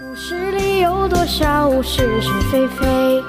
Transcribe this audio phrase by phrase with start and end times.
[0.00, 3.22] 故事里有多少是是非非？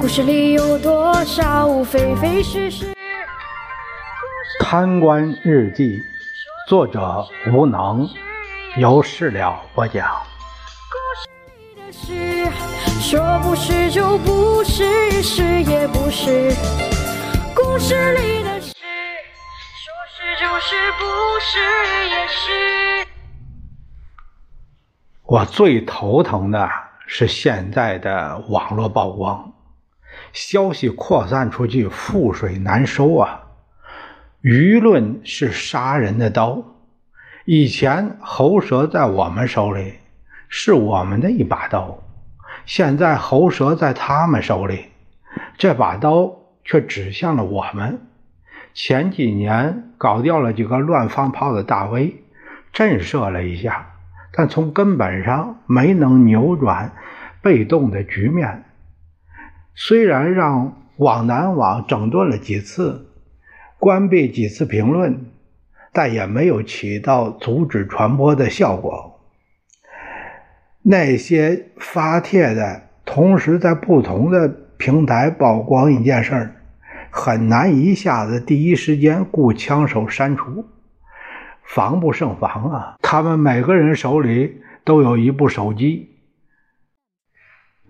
[0.00, 2.94] 故事里有多少非非是是？
[4.60, 6.02] 贪官日记，
[6.66, 8.08] 作者无能，
[8.78, 10.08] 由事了播讲。
[10.90, 12.50] 故事里的事，
[13.02, 16.54] 说不是就不是，是也不是。
[17.54, 21.04] 故事里的事，说是就是，不
[21.38, 21.60] 是
[22.08, 23.03] 也是。
[25.34, 26.70] 我最头疼的
[27.08, 29.52] 是现在的网络曝光，
[30.32, 33.42] 消息扩散出去，覆水难收啊！
[34.42, 36.62] 舆论是杀人的刀。
[37.46, 39.94] 以前喉舌在我们手里，
[40.48, 41.98] 是我们的一把刀；
[42.64, 44.84] 现在喉舌在他们手里，
[45.58, 46.32] 这把刀
[46.62, 47.98] 却指向了我们。
[48.72, 52.22] 前几年搞掉了几个乱放炮的大 V，
[52.72, 53.90] 震慑了一下。
[54.36, 56.92] 但从根本上没能扭转
[57.40, 58.64] 被动的局面。
[59.74, 63.06] 虽然让网南网整顿了几次，
[63.78, 65.26] 关闭几次评论，
[65.92, 69.20] 但也没有起到阻止传播的效果。
[70.82, 76.56] 那些发帖的同时在不同的平台曝光一件事儿，
[77.10, 80.66] 很难一下子第一时间雇枪手删除。
[81.64, 82.96] 防不胜防啊！
[83.02, 86.16] 他们每个人手里都有一部手机，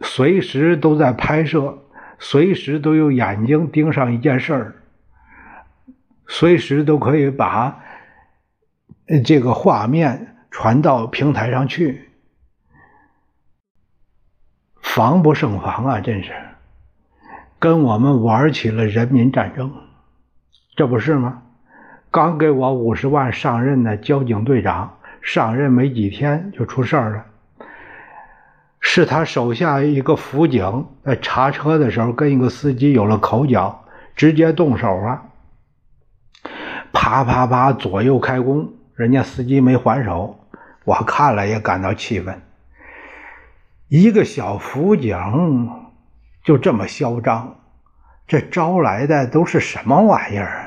[0.00, 1.78] 随时都在拍摄，
[2.18, 4.74] 随时都有眼睛盯上一件事儿，
[6.26, 7.82] 随时都可以把
[9.24, 12.08] 这个画面传到平台上去，
[14.80, 16.00] 防不胜防啊！
[16.00, 16.32] 真是
[17.58, 19.72] 跟我们玩起了人民战争，
[20.76, 21.42] 这不是吗？
[22.14, 27.24] 刚给我五十万上任的交警队长上任没几天就出事儿了，
[28.78, 33.84] 是他手下一个辅警在查车的时候跟一个司机有了口角，
[34.14, 35.22] 直接动手了！
[36.92, 40.38] 啪啪啪，左右开弓，人家司机没还手，
[40.84, 42.40] 我看了也感到气愤。
[43.88, 45.18] 一个小辅警
[46.44, 47.56] 就这么嚣张，
[48.28, 50.63] 这招来的都是什么玩意儿啊？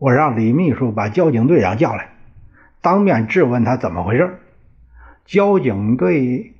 [0.00, 2.08] 我让李秘书把交警队长叫来，
[2.80, 4.38] 当面质问他怎么回事。
[5.26, 6.54] 交警队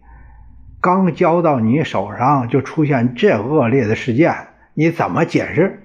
[0.83, 5.83] 刚交到你手上，就出现这恶劣的事件，你怎么解释？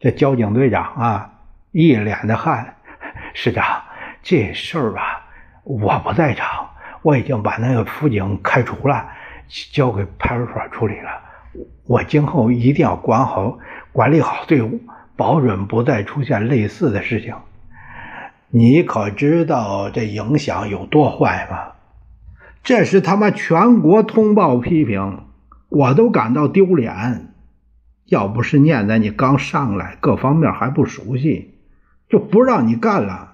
[0.00, 1.32] 这交警队长啊，
[1.70, 2.74] 一脸的汗。
[3.32, 3.82] 师长，
[4.24, 5.24] 这事儿吧，
[5.62, 6.70] 我不在场，
[7.02, 9.06] 我已经把那个辅警开除了，
[9.70, 11.10] 交给派出所处理了。
[11.86, 13.56] 我今后一定要管好、
[13.92, 14.80] 管理好队伍。
[15.16, 17.34] 保准不再出现类似的事情。
[18.50, 21.72] 你可知道这影响有多坏吗？
[22.62, 25.22] 这是他妈全国通报批评，
[25.68, 27.32] 我都感到丢脸。
[28.06, 31.54] 要不是念在你刚上来，各方面还不熟悉，
[32.08, 33.32] 就不让你干了。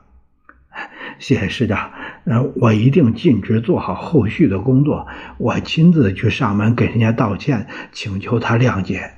[1.19, 1.91] 谢谢师长，
[2.25, 5.06] 呃，我一定尽职做好后续的工作。
[5.37, 9.10] 我亲自去上门给人家道歉，请求他谅解。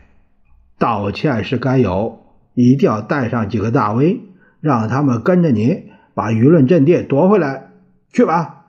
[0.77, 2.24] 道歉是该有。
[2.55, 4.21] 一定要带上几个大 V，
[4.61, 7.69] 让他们跟着你把舆论阵地夺回来，
[8.13, 8.63] 去吧。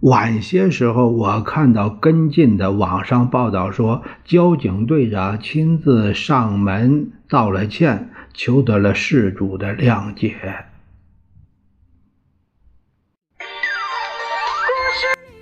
[0.00, 10.34] 晚些时候，我看到跟进的网上报道说，交警队长亲自上门道了歉，求得了事主的谅解。